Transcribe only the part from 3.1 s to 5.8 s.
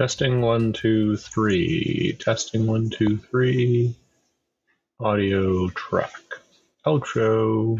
three. Audio